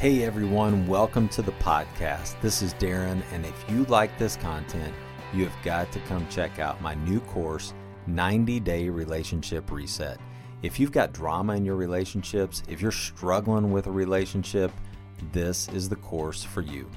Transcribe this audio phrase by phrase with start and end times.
[0.00, 2.40] Hey everyone, welcome to the podcast.
[2.40, 4.94] This is Darren, and if you like this content,
[5.34, 7.74] you have got to come check out my new course,
[8.06, 10.18] 90 Day Relationship Reset.
[10.62, 14.72] If you've got drama in your relationships, if you're struggling with a relationship,
[15.32, 16.90] this is the course for you.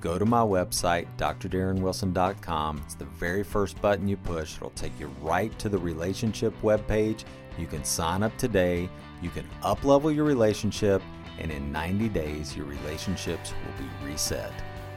[0.00, 2.82] Go to my website, drdarrenwilson.com.
[2.84, 4.56] It's the very first button you push.
[4.56, 7.22] It'll take you right to the relationship webpage.
[7.56, 8.88] You can sign up today.
[9.22, 11.02] You can uplevel your relationship
[11.38, 14.52] and in 90 days, your relationships will be reset.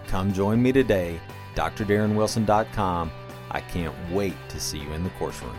[0.07, 1.19] Come join me today,
[1.55, 3.11] drdarrenwilson.com.
[3.51, 5.55] I can't wait to see you in the course room.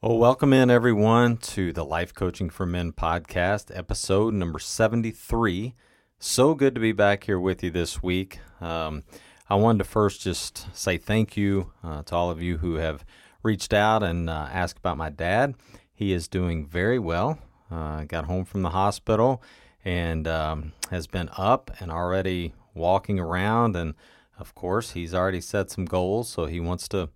[0.00, 5.74] Well, welcome in everyone to the Life Coaching for Men podcast, episode number 73.
[6.18, 8.38] So good to be back here with you this week.
[8.60, 9.04] Um,
[9.48, 13.04] I wanted to first just say thank you uh, to all of you who have
[13.44, 15.54] reached out and uh, asked about my dad.
[15.92, 17.38] He is doing very well.
[17.70, 19.42] Uh, got home from the hospital
[19.84, 23.76] and um, has been up and already walking around.
[23.76, 23.94] And
[24.38, 26.28] of course, he's already set some goals.
[26.28, 27.10] So he wants to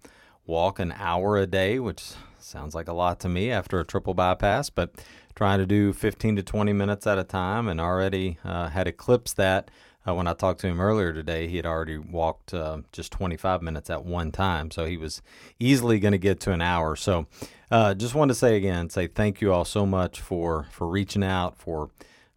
[0.47, 4.15] walk an hour a day, which sounds like a lot to me after a triple
[4.15, 4.95] bypass, but
[5.35, 9.37] trying to do 15 to 20 minutes at a time and already uh, had eclipsed
[9.37, 9.71] that
[10.09, 13.63] uh, when I talked to him earlier today, he had already walked uh, just 25
[13.63, 15.23] minutes at one time, so he was
[15.59, 16.97] easily going to get to an hour.
[16.97, 17.27] So,
[17.71, 21.25] uh, just wanted to say again, say thank you all so much for for reaching
[21.25, 21.91] out, for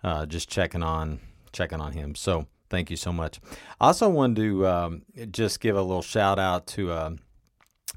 [0.03, 1.19] uh, just checking on
[1.53, 2.15] checking on him.
[2.15, 3.39] So, thank you so much.
[3.79, 5.01] I also wanted to um,
[5.31, 7.11] just give a little shout out to uh,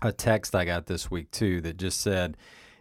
[0.02, 2.36] a text I got this week too that just said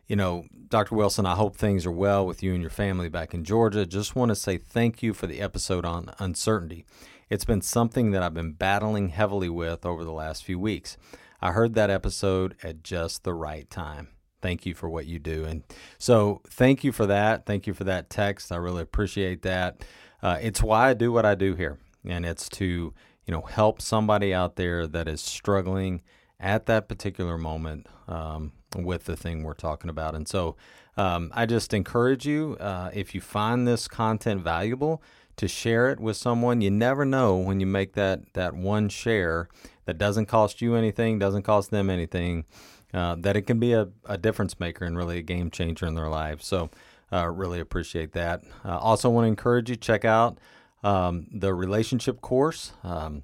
[0.08, 0.96] you know, Dr.
[0.96, 3.86] Wilson, I hope things are well with you and your family back in Georgia.
[3.86, 6.86] Just want to say thank you for the episode on uncertainty.
[7.30, 10.97] It's been something that I've been battling heavily with over the last few weeks.
[11.41, 14.09] I heard that episode at just the right time.
[14.41, 15.46] Thank you for what you do.
[15.46, 15.64] And
[15.97, 17.46] so, thank you for that.
[17.46, 18.52] Thank you for that text.
[18.52, 19.85] I really appreciate that.
[20.22, 22.94] Uh, it's why I do what I do here, and it's to
[23.25, 26.02] you know help somebody out there that is struggling
[26.40, 30.16] at that particular moment um, with the thing we're talking about.
[30.16, 30.56] And so
[30.97, 35.01] um, I just encourage you, uh, if you find this content valuable,
[35.38, 36.61] to share it with someone.
[36.61, 39.50] You never know when you make that, that one share
[39.85, 42.45] that doesn't cost you anything, doesn't cost them anything,
[42.94, 45.95] uh, that it can be a, a difference maker and really a game changer in
[45.95, 46.45] their lives.
[46.45, 46.69] So
[47.11, 48.44] uh, really appreciate that.
[48.63, 50.38] Uh, also want to encourage you, check out
[50.84, 52.73] um, the relationship course.
[52.84, 53.23] Um,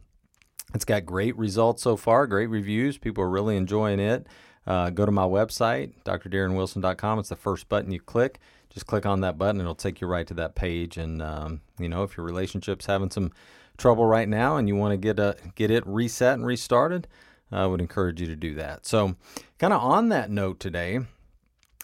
[0.74, 2.98] it's got great results so far, great reviews.
[2.98, 4.28] People are really enjoying it.
[4.69, 7.19] Uh, go to my website, drdarrenwilson.com.
[7.19, 8.40] It's the first button you click.
[8.69, 10.96] Just click on that button, it'll take you right to that page.
[10.96, 13.31] And um, you know, if your relationship's having some
[13.78, 17.07] trouble right now, and you want to get a get it reset and restarted,
[17.52, 18.85] I would encourage you to do that.
[18.85, 19.16] So,
[19.57, 21.00] kind of on that note today,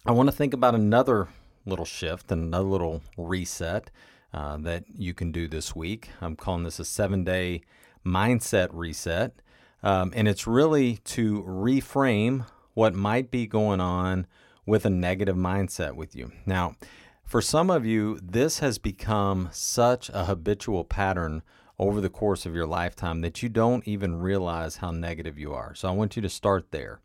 [0.06, 1.28] I want to think about another
[1.66, 3.90] little shift and another little reset
[4.31, 6.09] uh, that you can do this week.
[6.22, 7.62] I'm calling this a seven day
[8.06, 9.34] mindset reset.
[9.81, 14.28] Um, and it's really to reframe what might be going on
[14.67, 16.32] with a negative mindset with you.
[16.46, 16.76] Now,
[17.23, 21.41] for some of you, this has become such a habitual pattern
[21.79, 25.73] over the course of your lifetime that you don't even realize how negative you are.
[25.73, 27.00] So I want you to start there.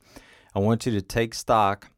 [0.54, 1.88] I want you to take stock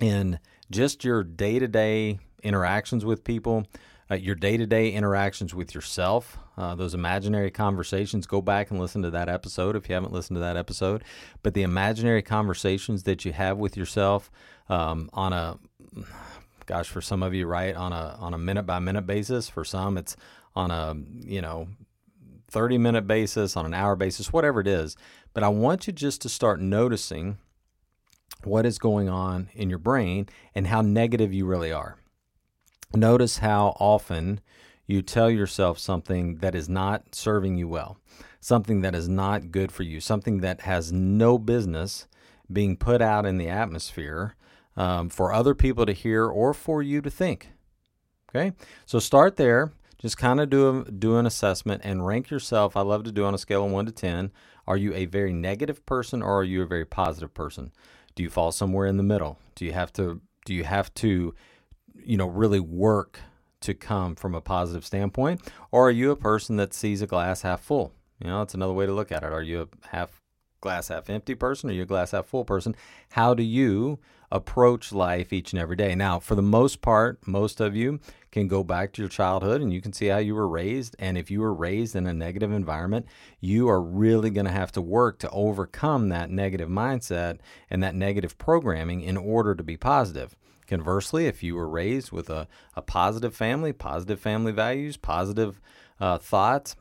[0.00, 0.38] in
[0.70, 3.66] just your day to day interactions with people,
[4.10, 8.26] uh, your day to day interactions with yourself, uh, those imaginary conversations.
[8.26, 11.02] Go back and listen to that episode if you haven't listened to that episode.
[11.42, 14.30] But the imaginary conversations that you have with yourself
[14.68, 15.58] um, on a,
[16.66, 19.48] gosh, for some of you, right, on a on a minute by minute basis.
[19.48, 20.16] For some, it's
[20.54, 20.94] on a
[21.26, 21.68] you know
[22.50, 24.96] 30 minute basis, on an hour basis, whatever it is.
[25.32, 27.38] But I want you just to start noticing
[28.44, 31.96] what is going on in your brain and how negative you really are.
[32.94, 34.40] Notice how often
[34.86, 37.98] you tell yourself something that is not serving you well,
[38.40, 42.06] something that is not good for you, something that has no business
[42.52, 44.36] being put out in the atmosphere
[44.76, 47.48] um, for other people to hear or for you to think.
[48.30, 48.52] Okay,
[48.86, 49.72] so start there.
[49.98, 52.76] Just kind of do a, do an assessment and rank yourself.
[52.76, 54.32] I love to do on a scale of one to ten.
[54.66, 57.72] Are you a very negative person or are you a very positive person?
[58.14, 59.38] Do you fall somewhere in the middle?
[59.54, 61.34] Do you have to do you have to
[62.04, 63.20] you know really work
[63.60, 65.40] to come from a positive standpoint
[65.70, 67.92] or are you a person that sees a glass half full?
[68.20, 69.32] You know, that's another way to look at it.
[69.32, 70.20] Are you a half
[70.60, 72.74] glass half empty person or you a glass half full person?
[73.10, 73.98] How do you
[74.30, 75.94] approach life each and every day?
[75.94, 78.00] Now, for the most part, most of you
[78.32, 80.96] can go back to your childhood and you can see how you were raised.
[80.98, 83.06] And if you were raised in a negative environment,
[83.40, 87.38] you are really going to have to work to overcome that negative mindset
[87.70, 90.34] and that negative programming in order to be positive.
[90.74, 95.60] Conversely, if you were raised with a, a positive family, positive family values, positive
[96.00, 96.74] uh, thoughts,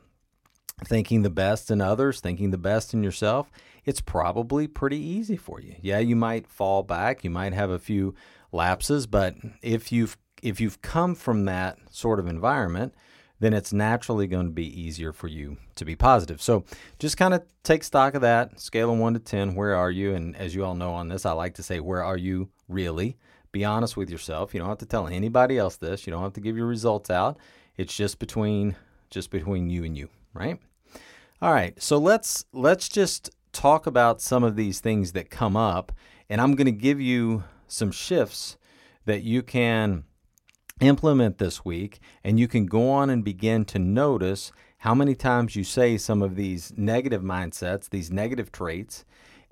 [0.84, 3.52] thinking the best in others, thinking the best in yourself,
[3.86, 5.76] it's probably pretty easy for you.
[5.80, 8.16] Yeah, you might fall back, you might have a few
[8.52, 12.96] lapses, but if you've if you've come from that sort of environment,
[13.40, 16.42] then it's naturally going to be easier for you to be positive.
[16.42, 16.66] So
[16.98, 20.16] just kind of take stock of that, scale of 1 to 10, where are you?
[20.16, 23.18] And as you all know on this, I like to say, where are you really?
[23.54, 24.54] Be honest with yourself.
[24.54, 26.06] You don't have to tell anybody else this.
[26.06, 27.38] You don't have to give your results out.
[27.78, 28.76] It's just between
[29.10, 30.60] just between you and you, right?
[31.42, 31.82] All right.
[31.82, 35.94] So let's let's just talk about some of these things that come up
[36.30, 38.58] and I'm going to give you some shifts
[39.06, 40.04] that you can
[40.80, 45.56] implement this week, and you can go on and begin to notice how many times
[45.56, 49.06] you say some of these negative mindsets, these negative traits.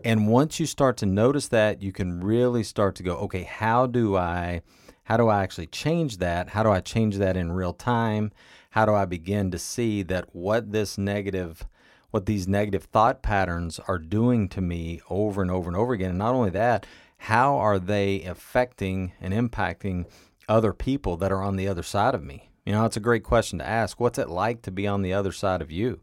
[0.04, 3.88] And once you start to notice that, you can really start to go, okay, how
[3.88, 4.62] do I
[5.04, 6.50] how do I actually change that?
[6.50, 8.32] How do I change that in real time?
[8.70, 11.68] How do I begin to see that what this negative
[12.12, 16.10] what these negative thought patterns are doing to me over and over and over again?
[16.10, 16.86] And not only that,
[17.18, 20.06] how are they affecting and impacting
[20.50, 22.50] other people that are on the other side of me?
[22.66, 24.00] You know, it's a great question to ask.
[24.00, 26.02] What's it like to be on the other side of you?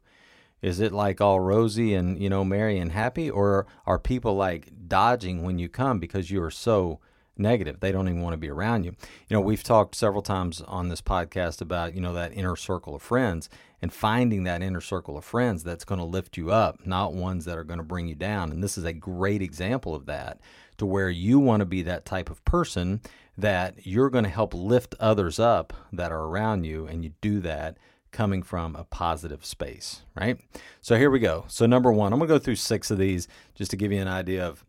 [0.60, 3.30] Is it like all rosy and, you know, merry and happy?
[3.30, 7.00] Or are people like dodging when you come because you are so
[7.36, 7.80] negative?
[7.80, 8.92] They don't even want to be around you.
[9.28, 12.96] You know, we've talked several times on this podcast about, you know, that inner circle
[12.96, 13.48] of friends
[13.80, 17.44] and finding that inner circle of friends that's going to lift you up, not ones
[17.44, 18.50] that are going to bring you down.
[18.50, 20.40] And this is a great example of that
[20.78, 23.00] to where you want to be that type of person
[23.36, 27.38] that you're going to help lift others up that are around you, and you do
[27.38, 27.76] that
[28.10, 30.38] coming from a positive space, right?
[30.80, 31.44] So here we go.
[31.48, 34.08] So number one, I'm to go through six of these just to give you an
[34.08, 34.64] idea of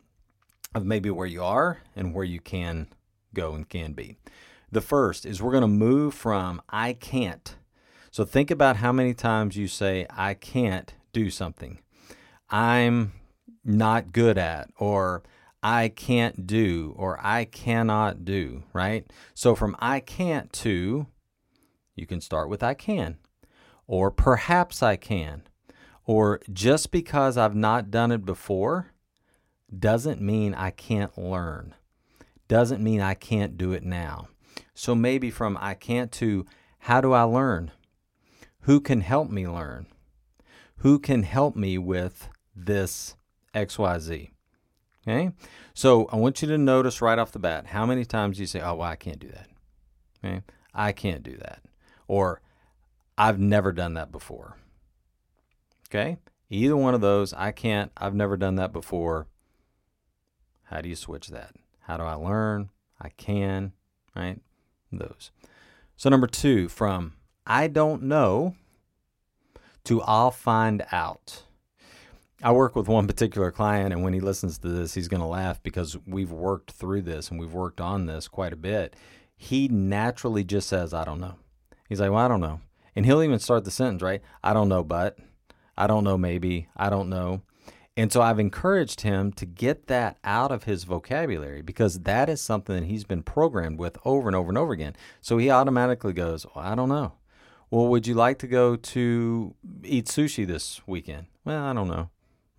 [0.75, 2.87] of maybe where you are and where you can
[3.33, 4.17] go and can be.
[4.71, 7.55] The first is we're to move from I can't.
[8.11, 11.79] So think about how many times you say I can't do something.
[12.49, 13.13] I'm
[13.63, 15.23] not good at or
[15.61, 19.05] I can't do or I cannot do, right?
[19.33, 21.07] So from I can't to,
[21.95, 23.17] you can start with I can,
[23.89, 25.41] or perhaps I can,
[26.05, 28.91] or just because I've not done it before
[29.75, 31.73] doesn't mean I can't learn,
[32.47, 34.27] doesn't mean I can't do it now.
[34.75, 36.45] So maybe from I can't to
[36.77, 37.71] how do I learn?
[38.61, 39.87] Who can help me learn?
[40.77, 43.15] Who can help me with this
[43.55, 44.29] XYZ?
[45.07, 45.31] Okay.
[45.73, 48.61] So I want you to notice right off the bat how many times you say,
[48.61, 49.47] oh, well, I can't do that.
[50.23, 50.41] Okay.
[50.75, 51.63] I can't do that.
[52.07, 52.41] Or
[53.19, 54.55] I've never done that before.
[55.89, 56.17] Okay.
[56.49, 59.27] Either one of those, I can't, I've never done that before.
[60.63, 61.53] How do you switch that?
[61.81, 62.69] How do I learn?
[62.99, 63.73] I can,
[64.15, 64.39] right?
[64.91, 65.31] Those.
[65.97, 67.13] So, number two, from
[67.45, 68.55] I don't know
[69.83, 71.43] to I'll find out.
[72.41, 75.27] I work with one particular client, and when he listens to this, he's going to
[75.27, 78.95] laugh because we've worked through this and we've worked on this quite a bit.
[79.35, 81.35] He naturally just says, I don't know.
[81.89, 82.61] He's like, Well, I don't know.
[82.95, 84.21] And he'll even start the sentence, right?
[84.43, 85.17] I don't know, but
[85.77, 86.67] I don't know, maybe.
[86.75, 87.41] I don't know.
[87.95, 92.41] And so I've encouraged him to get that out of his vocabulary because that is
[92.41, 94.95] something that he's been programmed with over and over and over again.
[95.21, 97.13] So he automatically goes, well, I don't know.
[97.69, 99.53] Well, would you like to go to
[99.83, 101.27] eat sushi this weekend?
[101.43, 102.09] Well, I don't know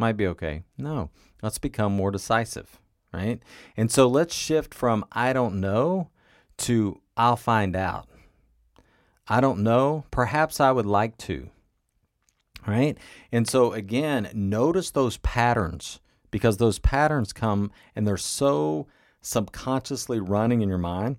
[0.01, 0.65] might be okay.
[0.77, 1.11] No,
[1.43, 2.81] let's become more decisive,
[3.13, 3.41] right?
[3.77, 6.11] And so let's shift from I don't know
[6.59, 8.09] to I'll find out.
[9.31, 10.05] I don't know.
[10.11, 11.51] Perhaps I would like to.
[12.67, 12.99] Right?
[13.31, 16.01] And so again, notice those patterns
[16.33, 18.89] because those patterns come and they're so
[19.23, 21.17] subconsciously running in your mind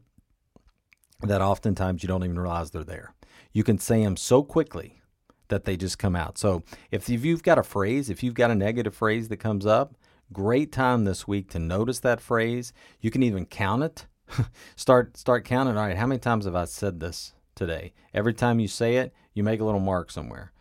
[1.22, 3.15] that oftentimes you don't even realize they're there.
[3.53, 5.01] You can say them so quickly
[5.48, 6.38] that they just come out.
[6.38, 9.96] So if you've got a phrase, if you've got a negative phrase that comes up,
[10.34, 12.74] great time this week to notice that phrase.
[13.00, 14.08] You can even count it.
[14.75, 15.77] start start counting.
[15.77, 17.93] All right, how many times have I said this today?
[18.13, 20.51] Every time you say it, you make a little mark somewhere.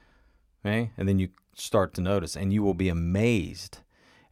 [0.64, 0.92] Okay?
[0.96, 3.78] And then you start to notice and you will be amazed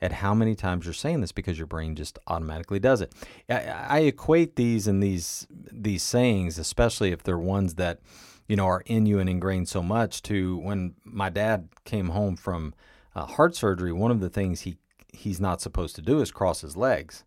[0.01, 3.13] at how many times you're saying this because your brain just automatically does it.
[3.49, 3.55] I,
[3.89, 8.01] I equate these and these these sayings, especially if they're ones that
[8.47, 10.23] you know are in you and ingrained so much.
[10.25, 12.75] To when my dad came home from
[13.15, 14.79] uh, heart surgery, one of the things he
[15.13, 17.25] he's not supposed to do is cross his legs.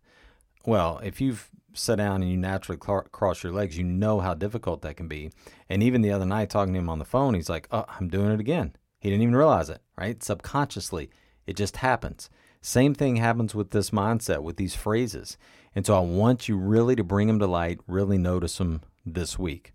[0.64, 4.34] Well, if you've sat down and you naturally cl- cross your legs, you know how
[4.34, 5.30] difficult that can be.
[5.68, 8.08] And even the other night, talking to him on the phone, he's like, "Oh, I'm
[8.08, 10.22] doing it again." He didn't even realize it, right?
[10.22, 11.10] Subconsciously,
[11.46, 12.30] it just happens.
[12.60, 15.36] Same thing happens with this mindset, with these phrases.
[15.74, 19.38] And so I want you really to bring them to light, really notice them this
[19.38, 19.72] week.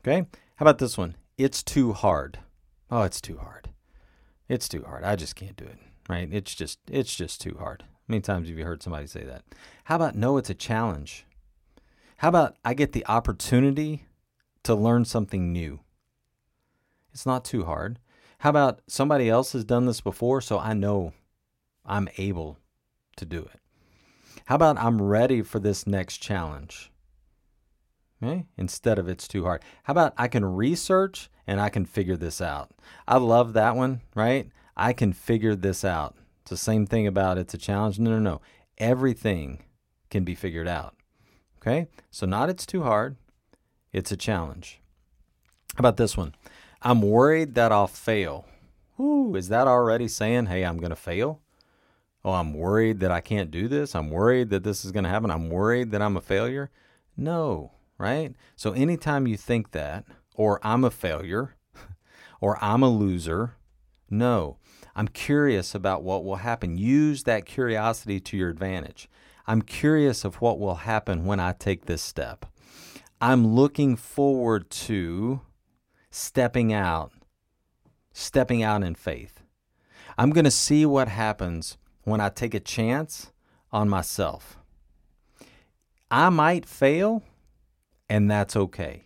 [0.00, 0.26] Okay?
[0.56, 1.14] How about this one?
[1.38, 2.40] It's too hard.
[2.90, 3.70] Oh, it's too hard.
[4.48, 5.04] It's too hard.
[5.04, 5.78] I just can't do it.
[6.08, 6.28] Right?
[6.32, 7.82] It's just it's just too hard.
[7.82, 9.44] How many times have you heard somebody say that?
[9.84, 11.24] How about no, it's a challenge?
[12.18, 14.06] How about I get the opportunity
[14.62, 15.80] to learn something new?
[17.12, 17.98] It's not too hard.
[18.38, 21.12] How about somebody else has done this before, so I know
[21.84, 22.58] I'm able
[23.16, 23.60] to do it?
[24.46, 26.90] How about I'm ready for this next challenge?
[28.22, 28.46] Okay?
[28.56, 29.62] Instead of it's too hard.
[29.84, 32.70] How about I can research and I can figure this out?
[33.06, 34.50] I love that one, right?
[34.76, 36.16] I can figure this out.
[36.42, 37.98] It's the same thing about it's a challenge.
[37.98, 38.40] No, no, no.
[38.78, 39.62] Everything
[40.10, 40.94] can be figured out.
[41.64, 41.88] Okay?
[42.10, 43.16] So, not it's too hard,
[43.90, 44.80] it's a challenge.
[45.76, 46.34] How about this one?
[46.82, 48.44] I'm worried that I'll fail.
[49.00, 51.40] Ooh, is that already saying, hey, I'm going to fail?
[52.22, 53.94] Oh, I'm worried that I can't do this.
[53.94, 55.30] I'm worried that this is going to happen.
[55.30, 56.70] I'm worried that I'm a failure.
[57.16, 58.34] No, right?
[58.56, 60.04] So anytime you think that,
[60.34, 61.54] or I'm a failure,
[62.40, 63.56] or I'm a loser,
[64.10, 64.58] no.
[64.94, 66.76] I'm curious about what will happen.
[66.76, 69.08] Use that curiosity to your advantage.
[69.46, 72.46] I'm curious of what will happen when I take this step.
[73.20, 75.40] I'm looking forward to
[76.10, 77.12] stepping out,
[78.12, 79.40] stepping out in faith.
[80.16, 83.32] I'm going to see what happens when I take a chance
[83.72, 84.58] on myself.
[86.10, 87.22] I might fail,
[88.08, 89.04] and that's okay.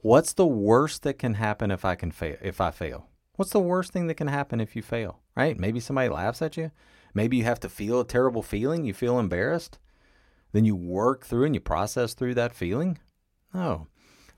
[0.00, 3.06] What's the worst that can happen if I can fail if I fail?
[3.36, 5.20] What's the worst thing that can happen if you fail?
[5.36, 5.58] Right?
[5.58, 6.70] Maybe somebody laughs at you.
[7.14, 9.78] Maybe you have to feel a terrible feeling, you feel embarrassed.
[10.52, 12.98] Then you work through and you process through that feeling.
[13.54, 13.88] No.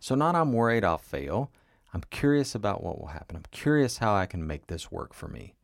[0.01, 1.51] So not I'm worried I'll fail.
[1.93, 3.37] I'm curious about what will happen.
[3.37, 5.55] I'm curious how I can make this work for me.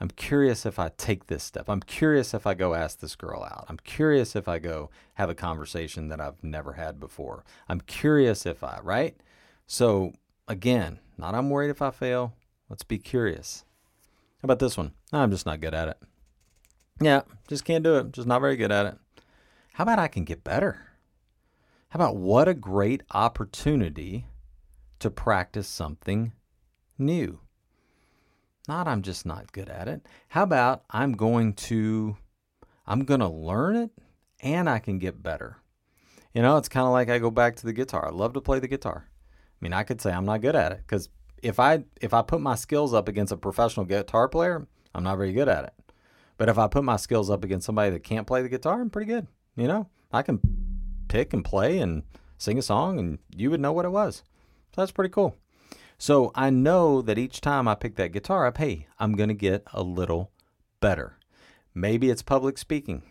[0.00, 1.68] I'm curious if I take this step.
[1.68, 3.66] I'm curious if I go ask this girl out.
[3.68, 7.44] I'm curious if I go have a conversation that I've never had before.
[7.68, 9.16] I'm curious if I, right?
[9.66, 10.12] So,
[10.48, 12.34] again, not I'm worried if I fail.
[12.68, 13.64] Let's be curious.
[14.40, 14.92] How about this one?
[15.12, 15.98] I'm just not good at it.
[17.00, 18.12] Yeah, just can't do it.
[18.12, 18.98] Just not very good at it.
[19.74, 20.88] How about I can get better?
[21.88, 24.26] How about what a great opportunity
[24.98, 26.32] to practice something
[26.98, 27.40] new?
[28.68, 30.06] Not I'm just not good at it.
[30.28, 32.16] How about I'm going to
[32.86, 33.90] I'm going to learn it
[34.40, 35.58] and I can get better.
[36.32, 38.08] You know, it's kind of like I go back to the guitar.
[38.08, 39.08] I love to play the guitar.
[39.08, 41.08] I mean, I could say I'm not good at it cuz
[41.42, 45.16] if I if I put my skills up against a professional guitar player, I'm not
[45.16, 45.74] very good at it.
[46.42, 48.90] But if I put my skills up against somebody that can't play the guitar, I'm
[48.90, 49.28] pretty good.
[49.54, 50.40] You know, I can
[51.06, 52.02] pick and play and
[52.36, 54.24] sing a song and you would know what it was.
[54.74, 55.36] So that's pretty cool.
[55.98, 59.36] So I know that each time I pick that guitar up, hey, I'm going to
[59.36, 60.32] get a little
[60.80, 61.16] better.
[61.76, 63.04] Maybe it's public speaking.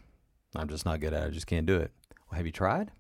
[0.53, 1.27] I'm just not good at it.
[1.27, 1.91] I just can't do it.
[2.29, 2.91] Well, have you tried?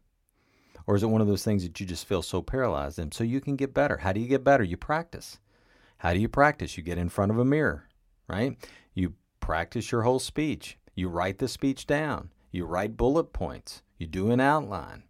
[0.87, 3.11] Or is it one of those things that you just feel so paralyzed in?
[3.11, 3.97] So you can get better.
[3.97, 4.63] How do you get better?
[4.63, 5.39] You practice.
[5.97, 6.77] How do you practice?
[6.77, 7.89] You get in front of a mirror,
[8.29, 8.57] right?
[8.93, 10.77] You practice your whole speech.
[10.95, 12.29] You write the speech down.
[12.51, 13.81] You write bullet points.
[13.97, 15.03] You do an outline.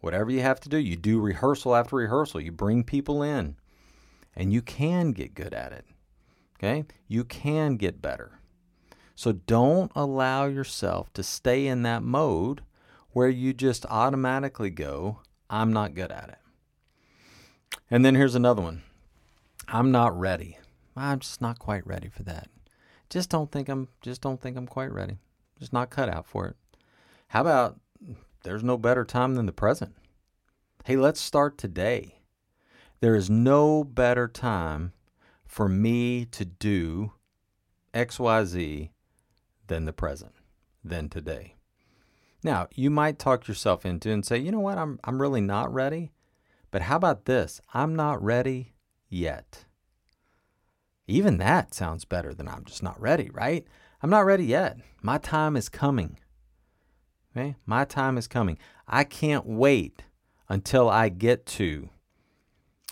[0.00, 2.40] Whatever you have to do, you do rehearsal after rehearsal.
[2.40, 3.56] You bring people in
[4.34, 5.84] and you can get good at it.
[6.56, 6.84] Okay?
[7.06, 8.40] You can get better.
[9.14, 12.62] So don't allow yourself to stay in that mode
[13.10, 15.20] where you just automatically go,
[15.50, 16.38] I'm not good at it.
[17.90, 18.82] And then here's another one
[19.66, 20.58] I'm not ready.
[20.96, 22.48] I'm just not quite ready for that.
[23.10, 25.18] Just don't think I'm just don't think I'm quite ready.
[25.58, 26.56] Just not cut out for it.
[27.28, 27.80] How about
[28.42, 29.94] there's no better time than the present?
[30.84, 32.20] Hey, let's start today.
[33.00, 34.92] There is no better time
[35.46, 37.12] for me to do
[37.94, 38.90] XYZ
[39.66, 40.32] than the present,
[40.84, 41.54] than today.
[42.42, 45.72] Now, you might talk yourself into and say, you know what, I'm, I'm really not
[45.72, 46.12] ready.
[46.70, 47.60] But how about this?
[47.72, 48.74] I'm not ready
[49.08, 49.64] yet.
[51.08, 53.66] Even that sounds better than I'm just not ready, right?
[54.02, 54.76] I'm not ready yet.
[55.02, 56.18] My time is coming.
[57.34, 57.56] Okay?
[57.64, 58.58] My time is coming.
[58.86, 60.04] I can't wait
[60.48, 61.88] until I get to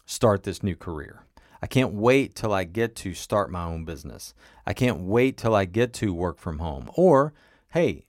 [0.07, 1.25] start this new career.
[1.61, 4.35] I can't wait till I get to start my own business.
[4.67, 6.91] I can't wait till I get to work from home.
[6.95, 7.35] Or,
[7.71, 8.07] hey,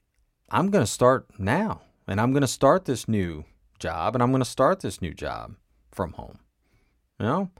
[0.50, 3.44] I'm going to start now and I'm going to start this new
[3.78, 5.54] job and I'm going to start this new job
[5.90, 6.38] from home.
[7.20, 7.50] You know?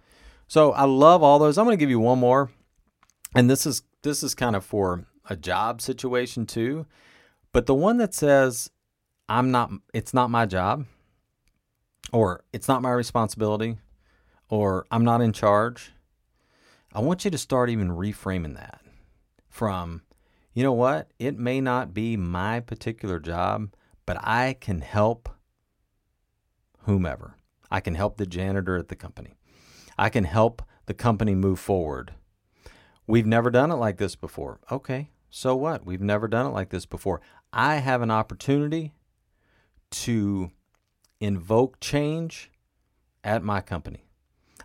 [0.49, 1.59] So I love all those.
[1.59, 2.51] I'm going to give you one more.
[3.35, 6.87] And this is this is kind of for a job situation too.
[7.53, 8.71] But the one that says
[9.29, 10.87] I'm not it's not my job
[12.13, 13.77] or it's not my responsibility
[14.49, 15.93] or I'm not in charge.
[16.95, 18.81] I want you to start even reframing that
[19.51, 20.03] from
[20.55, 21.13] you know what?
[21.19, 23.69] It may not be my particular job,
[24.07, 25.29] but I can help
[26.81, 27.37] whomever.
[27.71, 29.38] I can help the janitor at the company.
[29.99, 32.15] I can help the company move forward.
[33.07, 34.61] We've never done it like this before.
[34.71, 35.85] Okay, so what?
[35.85, 37.21] We've never done it like this before.
[37.53, 38.95] I have an opportunity
[39.91, 40.51] to
[41.21, 42.51] invoke change
[43.25, 44.05] at my company.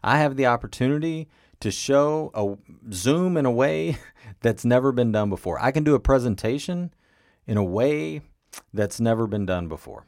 [0.04, 1.30] I have the opportunity
[1.62, 3.98] to show a Zoom in a way
[4.42, 5.58] that's never been done before.
[5.62, 6.94] I can do a presentation
[7.48, 8.22] in a way
[8.74, 10.06] that's never been done before.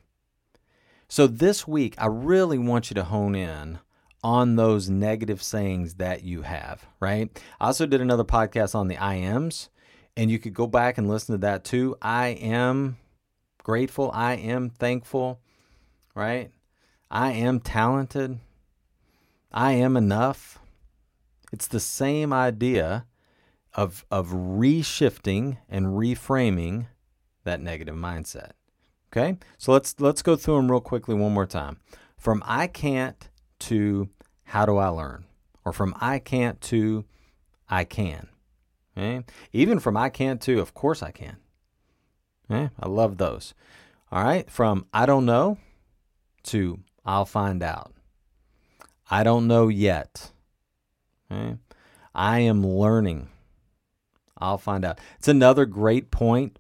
[1.08, 3.80] So this week, I really want you to hone in
[4.26, 7.30] on those negative sayings that you have, right?
[7.62, 9.70] I also did another podcast on the I ams,
[10.18, 11.96] and you could go back and listen to that too.
[12.02, 12.98] I am
[13.62, 14.10] grateful.
[14.16, 15.42] I am thankful,
[16.16, 16.50] right?
[17.12, 18.40] I am talented.
[19.52, 20.58] I am enough.
[21.54, 23.06] It's the same idea
[23.76, 26.88] of, of reshifting and reframing
[27.44, 28.54] that negative mindset.
[29.14, 29.38] Okay?
[29.60, 31.78] So let's let's go through them real quickly one more time.
[32.18, 33.30] From I can't
[33.66, 34.10] to
[34.46, 35.26] how do I learn?
[35.64, 37.06] Or from I can't to
[37.70, 38.28] I can.
[38.98, 39.26] Okay?
[39.52, 41.38] Even from I can't to of course I can.
[42.50, 42.70] Okay?
[42.80, 43.54] I love those.
[44.12, 45.58] All right, from I don't know
[46.44, 47.92] to I'll find out.
[49.10, 50.32] I don't know yet.
[51.32, 51.58] Okay?
[52.14, 53.30] I am learning.
[54.38, 55.00] I'll find out.
[55.18, 56.58] It's another great point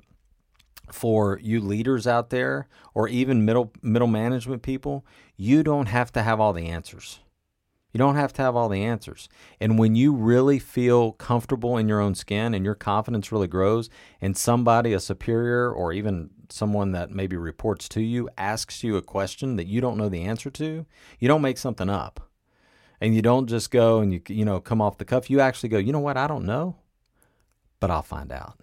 [0.92, 5.06] for you leaders out there or even middle middle management people.
[5.38, 7.20] You don't have to have all the answers.
[7.96, 9.30] You don't have to have all the answers.
[9.62, 13.90] And when you really feel comfortable in your own skin and your confidence really grows,
[14.20, 19.02] and somebody, a superior or even someone that maybe reports to you, asks you a
[19.02, 20.86] question that you don't know the answer to,
[21.20, 22.30] you don't make something up.
[23.00, 25.30] And you don't just go and you you know come off the cuff.
[25.30, 26.76] You actually go, you know what, I don't know,
[27.80, 28.60] but I'll find out.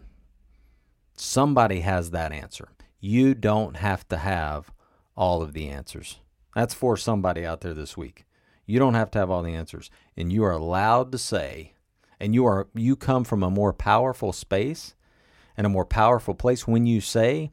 [1.22, 2.70] Somebody has that answer.
[2.98, 4.72] You don't have to have
[5.16, 6.18] all of the answers.
[6.56, 8.24] That's for somebody out there this week.
[8.66, 9.88] You don't have to have all the answers.
[10.16, 11.74] And you are allowed to say,
[12.18, 14.94] and you are you come from a more powerful space
[15.56, 17.52] and a more powerful place when you say,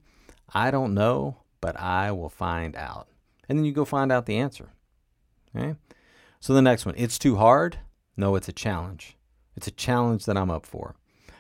[0.52, 3.08] I don't know, but I will find out.
[3.48, 4.70] And then you go find out the answer.
[5.56, 5.76] Okay?
[6.40, 7.78] So the next one, it's too hard.
[8.18, 9.16] No, it's a challenge.
[9.56, 10.96] It's a challenge that I'm up for.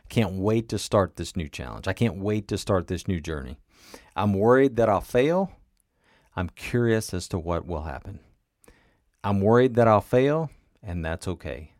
[0.09, 1.87] Can't wait to start this new challenge.
[1.87, 3.59] I can't wait to start this new journey.
[4.15, 5.51] I'm worried that I'll fail.
[6.35, 8.19] I'm curious as to what will happen.
[9.23, 10.49] I'm worried that I'll fail,
[10.81, 11.73] and that's okay.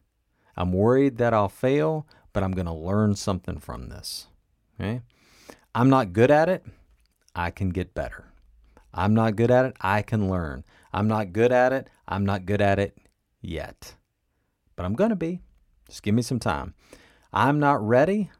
[0.56, 4.28] I'm worried that I'll fail, but I'm going to learn something from this.
[4.80, 5.02] Okay?
[5.74, 6.66] I'm not good at it.
[7.36, 8.26] I can get better.
[8.94, 9.78] I'm not good at it.
[9.80, 10.66] I can learn.
[10.92, 11.90] I'm not good at it.
[12.08, 12.98] I'm not good at it
[13.42, 13.96] yet.
[14.76, 15.42] But I'm going to be.
[15.88, 16.74] Just give me some time.
[17.32, 18.32] I'm not ready.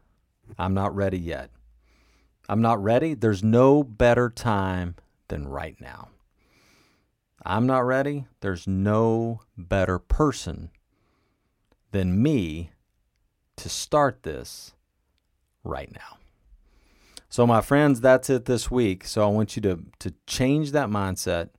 [0.58, 1.52] I'm not ready yet.
[2.48, 3.14] I'm not ready.
[3.14, 4.96] There's no better time
[5.28, 6.10] than right now.
[7.46, 10.72] I'm not ready, there's no better person
[11.92, 12.72] than me
[13.56, 14.74] to start this
[15.64, 16.18] right now.
[17.30, 19.06] So, my friends, that's it this week.
[19.06, 21.50] So, I want you to, to change that mindset.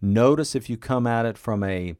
[0.00, 1.96] Notice if you come at it from a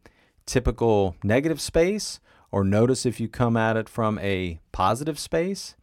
[0.46, 5.74] typical negative space, or notice if you come at it from a positive space.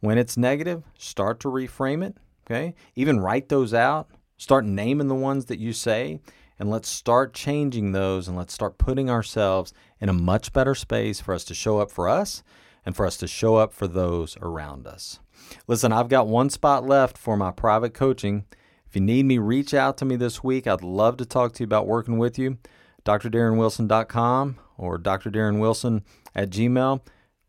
[0.00, 2.16] When it's negative, start to reframe it.
[2.46, 2.74] Okay.
[2.94, 4.08] Even write those out.
[4.36, 6.20] Start naming the ones that you say
[6.58, 11.20] and let's start changing those and let's start putting ourselves in a much better space
[11.20, 12.42] for us to show up for us
[12.84, 15.18] and for us to show up for those around us.
[15.66, 18.44] Listen, I've got one spot left for my private coaching.
[18.86, 20.66] If you need me, reach out to me this week.
[20.66, 22.58] I'd love to talk to you about working with you.
[23.04, 25.30] DrDarrenWilson.com or Dr.
[25.30, 26.02] Darren Wilson
[26.34, 27.00] at Gmail.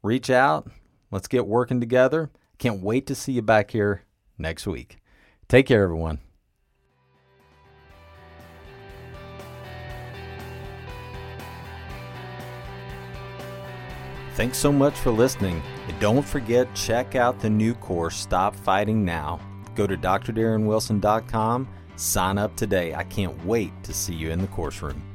[0.03, 0.69] Reach out.
[1.11, 2.29] Let's get working together.
[2.57, 4.03] Can't wait to see you back here
[4.37, 4.97] next week.
[5.47, 6.19] Take care, everyone.
[14.35, 15.63] Thanks so much for listening.
[15.87, 19.39] And don't forget, check out the new course, Stop Fighting Now.
[19.75, 22.93] Go to drdarrenwilson.com, sign up today.
[22.93, 25.14] I can't wait to see you in the course room.